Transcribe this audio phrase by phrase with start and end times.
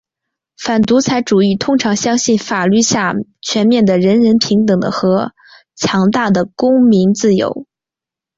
[0.57, 5.33] 反独裁主义者通常相信法律下全面的人人平等的和
[5.75, 7.67] 强大的公民自由。